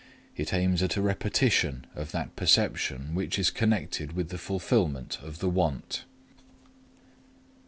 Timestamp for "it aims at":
0.35-0.97